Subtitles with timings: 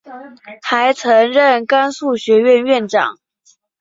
[0.63, 3.19] 还曾任甘肃学院院长。